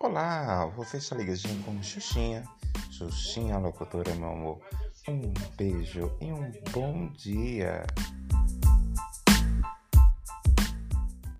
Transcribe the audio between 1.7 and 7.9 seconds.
Xuxinha. Xuxinha, locutora, meu amor. Um beijo e um bom dia.